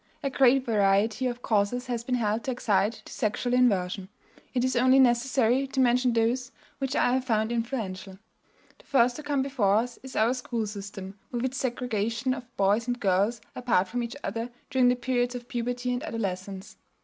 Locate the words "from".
13.89-14.01